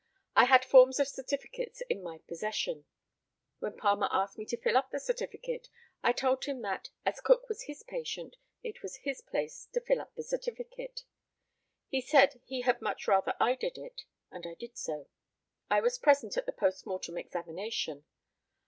[0.35, 2.85] I had forms of certificates in my possession.
[3.59, 5.69] When Palmer asked me to fill up the certificate
[6.01, 10.01] I told him that, as Cook was his patient, it was his place to fill
[10.01, 11.03] up the certificate.
[11.87, 15.07] He said he had much rather I did it, and I did so.
[15.69, 18.05] I was present at the post mortem examination.